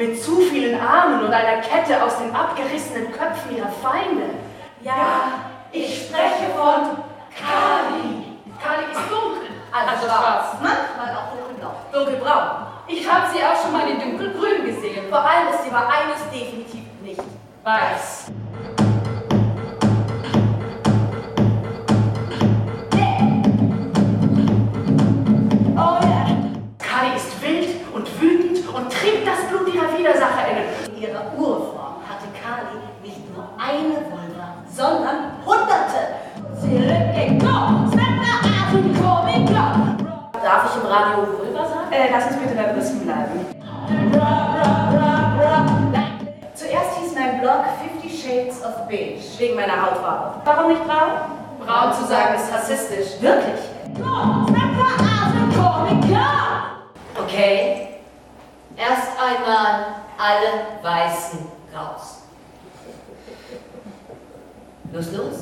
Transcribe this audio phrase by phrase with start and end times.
[0.00, 4.30] Mit zu vielen Armen und einer Kette aus den abgerissenen Köpfen ihrer Feinde.
[4.80, 6.96] Ja, ich spreche von
[7.36, 8.38] Kali.
[8.64, 9.50] Kali ist dunkel.
[9.70, 10.54] Also schwarz.
[10.62, 11.74] Manchmal auch dunkelblau.
[11.92, 12.66] Dunkelbraun.
[12.86, 15.10] Ich habe sie auch schon mal in dunkelgrün gesehen.
[15.10, 17.20] Vor allem ist sie bei eines definitiv nicht.
[17.62, 18.32] Weiß.
[39.24, 40.42] Me God.
[40.42, 41.92] Darf ich im Radio Vulva sagen?
[41.92, 43.46] Äh, lass uns bitte beim Wissen bleiben.
[46.54, 49.20] Zuerst hieß mein Blog Fifty Shades of Beige.
[49.38, 50.40] Wegen meiner Hautfarbe.
[50.44, 51.12] Warum nicht braun?
[51.64, 53.20] Braun zu sagen ist rassistisch.
[53.20, 53.60] Wirklich?
[57.22, 57.88] Okay.
[58.76, 59.84] Erst einmal
[60.18, 61.40] alle Weißen
[61.74, 62.19] raus.
[64.92, 65.34] Los, los.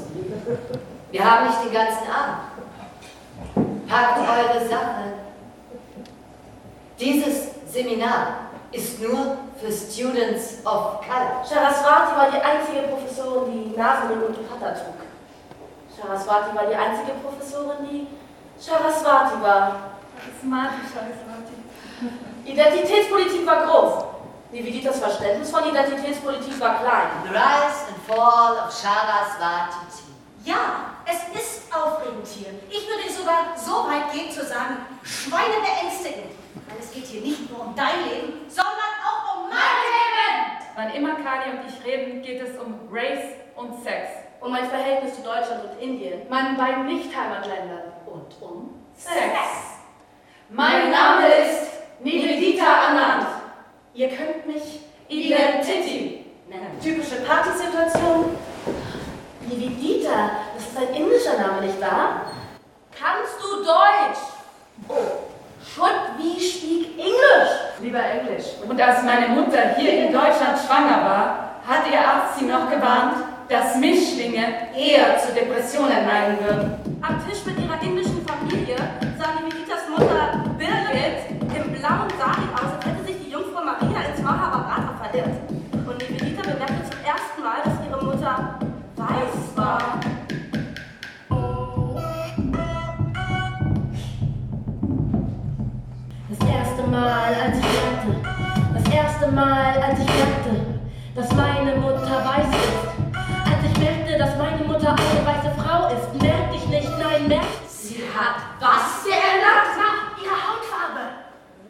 [1.11, 3.89] Wir haben nicht den ganzen Abend.
[3.89, 5.15] Packt eure Sache.
[7.01, 11.43] Dieses Seminar ist nur für Students of Color.
[11.45, 14.95] Saraswati war die einzige Professorin, die Nasenring und Dupatta trug.
[15.97, 18.07] Saraswati war die einzige Professorin, die
[18.59, 19.77] Saraswati war.
[20.19, 21.55] Charismati, Charismati.
[22.45, 24.08] Identitätspolitik war groß.
[24.59, 27.09] Nividitas Verständnis von Identitätspolitik war klein.
[27.23, 30.51] The Rise and Fall of Saraswati Tea.
[30.51, 32.49] Ja, es ist aufregend hier.
[32.69, 36.33] Ich würde sogar so weit gehen zu sagen, schweinebeängstigend.
[36.67, 40.59] Weil es geht hier nicht nur um dein Leben, sondern auch um mein Leben.
[40.75, 44.09] Wann immer Kali und ich reden, geht es um Race und Sex.
[44.41, 47.93] Und mein Verhältnis zu Deutschland und Indien, meinen beiden Nicht-Heimatländern.
[48.07, 49.15] Und um Sex.
[50.49, 51.71] Mein Name ist
[52.01, 53.38] Nivedita Anand.
[53.99, 54.63] Ihr könnt mich
[55.09, 56.79] Identity nennen.
[56.81, 58.27] Typische Partysituation.
[59.41, 62.27] Nivedita, das ist ein indischer Name, nicht wahr?
[62.97, 64.23] Kannst du Deutsch?
[64.87, 65.27] Oh,
[65.67, 67.51] should we speak English?
[67.83, 68.45] Lieber Englisch.
[68.69, 73.17] Und als meine Mutter hier in Deutschland schwanger war, hat ihr Arzt sie noch gewarnt,
[73.49, 77.01] dass Mischlinge eher zu Depressionen neigen würden.
[77.03, 78.08] Am Tisch mit ihrer indischen
[99.29, 100.81] erste Mal, als ich merkte,
[101.15, 102.89] dass meine Mutter weiß ist,
[103.45, 107.69] als ich merkte, dass meine Mutter eine weiße Frau ist, merkte ich nicht, nein, merkte
[107.69, 109.69] Sie hat was geändert?
[109.77, 111.05] Na, ihre Hautfarbe.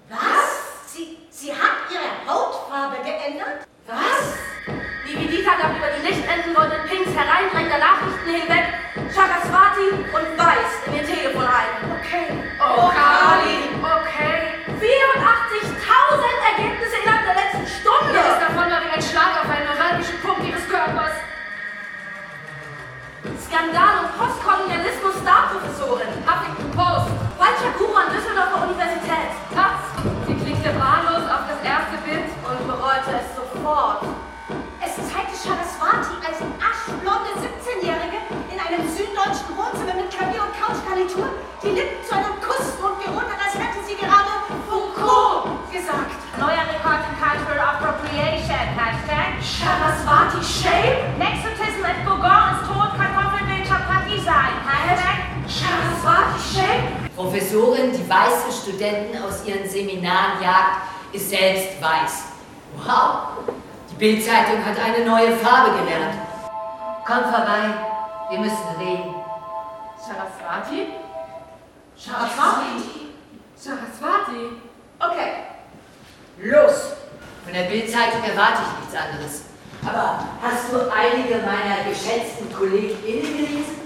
[0.09, 0.93] Was?
[0.93, 3.67] Sie, sie hat ihre Hautfarbe geändert?
[3.87, 4.39] Was?
[5.05, 8.67] Nivedita gab über die nicht enden wollenden Pings hereindrängender Nachrichten hinweg
[9.15, 10.28] Chagaswati und
[23.47, 26.11] Skandal und Postkolonialismus-Star-Professorin.
[26.27, 27.11] Huffington Post.
[27.39, 29.31] Falscher Guru an Düsseldorfer Universität.
[29.55, 29.81] Taz.
[30.27, 32.27] Sie klickte wahllos auf das erste Bild.
[32.43, 34.03] Und bereute es sofort.
[34.83, 38.19] Es zeigte Saraswati als aschblonde 17-Jährige
[38.51, 41.29] in einem süddeutschen Wohnzimmer mit Klavier und Couchgarnitur
[41.63, 44.33] die Lippen zu einem Kussmund gerundet, als hätte sie gerade
[44.67, 46.17] Foucault gesagt.
[46.39, 48.73] Neuer Rekord in Cultural Appropriation.
[48.79, 49.37] Hashtag.
[49.43, 51.08] Saraswati Shame?
[55.59, 57.11] Saraswati Shame?
[57.17, 60.83] Professorin, die weiße Studenten aus ihren Seminaren jagt,
[61.13, 62.25] ist selbst weiß.
[62.77, 63.45] Wow!
[63.91, 66.15] Die Bildzeitung hat eine neue Farbe gelernt.
[67.05, 67.75] Komm vorbei,
[68.31, 69.15] wir müssen reden.
[69.99, 70.89] Saraswati?
[71.97, 73.09] Saraswati?
[73.57, 74.61] Saraswati?
[75.01, 75.33] Okay.
[76.39, 76.93] Los!
[77.45, 79.43] Von der Bildzeitung erwarte ich nichts anderes.
[79.83, 83.78] Aber hast du einige meiner geschätzten KollegInnen gelesen?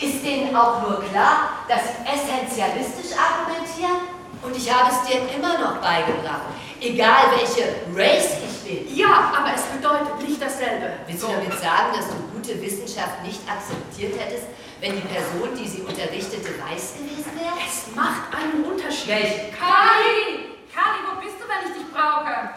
[0.00, 4.08] Ist denen auch nur klar, dass sie essentialistisch argumentieren?
[4.42, 6.48] Und ich habe es dir immer noch beigebracht.
[6.80, 8.96] Egal welche Race ich bin.
[8.96, 10.92] Ja, aber es bedeutet nicht dasselbe.
[11.06, 14.44] Willst du damit sagen, dass du gute Wissenschaft nicht akzeptiert hättest,
[14.80, 17.60] wenn die Person, die sie unterrichtete, weiß gewesen wäre?
[17.60, 19.08] Es macht einen Unterschied.
[19.08, 19.52] Welch?
[19.52, 20.56] Kali!
[20.72, 22.56] Kali, wo bist du, wenn ich dich brauche?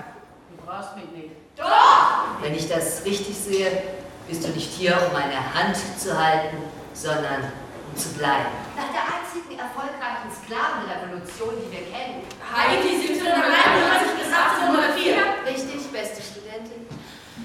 [0.55, 1.35] Du brauchst mich nicht.
[2.41, 3.83] Wenn ich das richtig sehe,
[4.29, 6.57] bist du nicht hier, um meine Hand zu halten,
[6.93, 7.51] sondern
[7.89, 8.53] um zu bleiben.
[8.75, 12.23] Nach der einzigen erfolgreichen Sklavenrevolution, die wir kennen.
[12.41, 15.15] Haiti 1791 bis 1804.
[15.45, 16.87] Richtig, beste Studentin.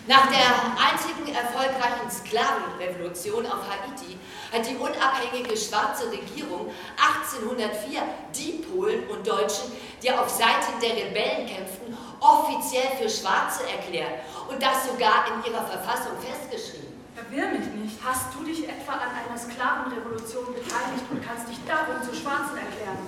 [0.06, 4.16] Nach der einzigen erfolgreichen Sklavenrevolution auf Haiti
[4.52, 8.00] hat die unabhängige schwarze Regierung 1804
[8.34, 9.72] die Polen und Deutschen,
[10.02, 15.66] die auf Seiten der Rebellen kämpften, offiziell für Schwarze erklärt und das sogar in ihrer
[15.66, 16.87] Verfassung festgeschrieben.
[17.18, 17.98] Verwirr mich nicht.
[18.04, 23.02] Hast du dich etwa an einer Sklavenrevolution beteiligt und kannst dich darum zu Schwarzen erklären?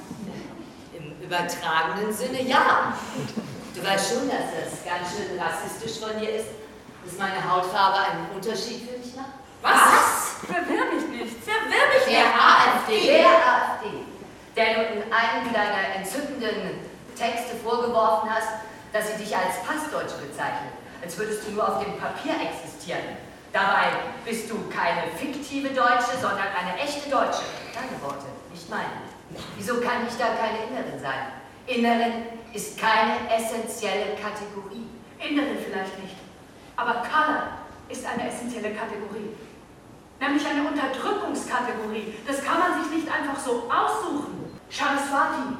[0.98, 2.92] Im übertragenen Sinne ja.
[3.72, 6.50] Du weißt schon, dass das ganz schön rassistisch von dir ist,
[7.06, 9.38] dass meine Hautfarbe einen Unterschied für mich macht.
[9.62, 10.42] Was?
[10.42, 11.44] Verwirr mich nicht.
[11.46, 12.34] Verwirr mich Der nicht.
[12.34, 13.86] AfD, der AfD,
[14.56, 16.82] der du in einem deiner entzückenden
[17.14, 18.58] Texte vorgeworfen hast,
[18.92, 23.29] dass sie dich als Passdeutsche bezeichnet, als würdest du nur auf dem Papier existieren.
[23.52, 23.90] Dabei
[24.24, 27.42] bist du keine fiktive Deutsche, sondern eine echte Deutsche.
[27.74, 29.02] Deine Worte, nicht meine.
[29.56, 31.32] Wieso kann ich da keine Innerin sein?
[31.66, 34.86] Innerin ist keine essentielle Kategorie.
[35.18, 36.16] Innere vielleicht nicht.
[36.76, 37.58] Aber Color
[37.88, 39.34] ist eine essentielle Kategorie.
[40.20, 42.14] Nämlich eine Unterdrückungskategorie.
[42.26, 44.58] Das kann man sich nicht einfach so aussuchen.
[44.70, 45.56] Saraswati,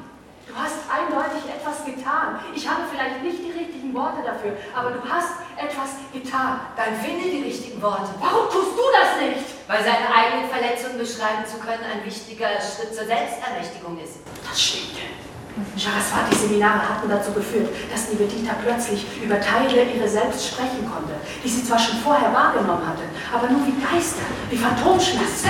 [0.51, 2.39] du hast eindeutig etwas getan.
[2.53, 6.59] Ich habe vielleicht nicht die richtigen Worte dafür, aber du hast etwas getan.
[6.75, 8.11] Dann finde die richtigen Worte.
[8.19, 9.47] Warum tust du das nicht?
[9.67, 14.19] Weil seine eigenen Verletzungen beschreiben zu können ein wichtiger Schritt zur Selbstermächtigung ist.
[14.43, 14.99] Das stimmt.
[15.75, 21.63] Saraswati-Seminare hatten dazu geführt, dass Nivedita plötzlich über Teile ihrer selbst sprechen konnte, die sie
[21.63, 25.49] zwar schon vorher wahrgenommen hatte, aber nur wie Geister, wie Phantomschmerzen.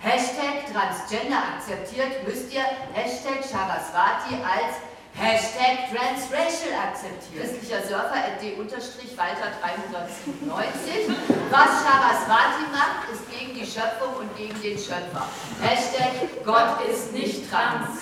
[0.00, 4.76] Hashtag Transgender akzeptiert, müsst ihr Hashtag Saraswati als
[5.16, 7.48] Hashtag Transracial akzeptieren.
[7.48, 11.08] Christlicher Surfer at d-walter 397.
[11.50, 15.26] Was Saraswati macht, ist gegen die Schöpfung und gegen den Schöpfer.
[15.62, 16.12] Hashtag
[16.44, 17.98] Gott ist nicht trans.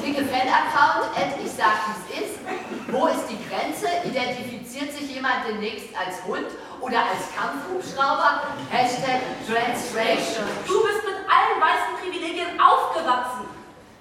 [0.00, 2.34] Klicke Fan-Account, at ich sag wie's ist.
[2.90, 3.86] Wo ist die Grenze?
[4.04, 6.48] Identifiziert sich jemand demnächst als Hund
[6.84, 8.44] oder als Kampfhubschrauber?
[8.68, 10.44] Hashtag Transracial.
[10.68, 13.48] Du bist mit allen weißen Privilegien aufgewachsen.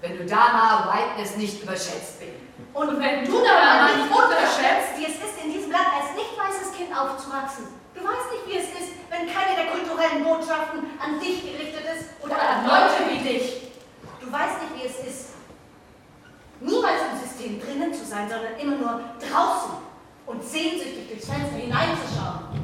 [0.01, 2.35] Wenn du da mal Whiteness nicht überschätzt bin.
[2.73, 6.35] Und Wenn du da mal nicht unterschätzt, wie es ist, in diesem Land als nicht
[6.35, 7.71] weißes Kind aufzuwachsen.
[7.95, 12.19] Du weißt nicht, wie es ist, wenn keine der kulturellen Botschaften an dich gerichtet ist
[12.19, 13.71] oder an Leute wie dich.
[14.19, 15.29] Du weißt nicht, wie es ist,
[16.59, 19.71] niemals im System drinnen zu sein, sondern immer nur draußen
[20.25, 22.62] und sehnsüchtig durchs Fenster hineinzuschauen.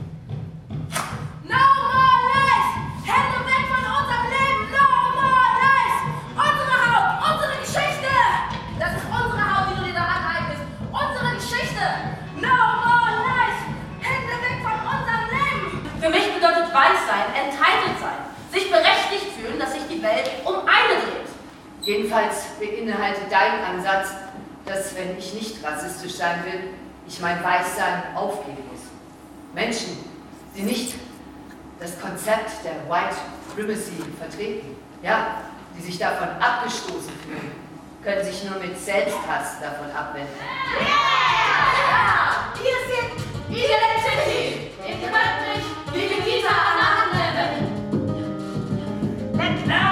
[16.79, 18.19] weiß sein, entitled sein,
[18.51, 21.29] sich berechtigt fühlen, dass sich die Welt um eine dreht.
[21.81, 24.09] Jedenfalls beinhaltet dein Ansatz,
[24.65, 26.73] dass, wenn ich nicht rassistisch sein will,
[27.07, 28.81] ich mein Weißsein aufgeben muss.
[29.53, 29.97] Menschen,
[30.55, 30.95] die nicht
[31.79, 33.15] das Konzept der White
[33.55, 35.41] Primacy vertreten, ja,
[35.75, 37.51] die sich davon abgestoßen fühlen,
[38.03, 40.29] können sich nur mit Selbsthass davon abwenden.
[40.79, 40.87] Yeah!
[41.79, 42.53] Ja!
[42.55, 44.69] Hier sind Identity!
[49.41, 49.88] And now